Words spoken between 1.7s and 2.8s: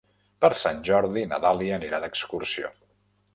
anirà d'excursió.